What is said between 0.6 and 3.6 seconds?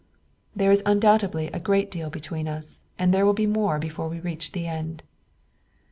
is undoubtedly a great deal between us, and there will be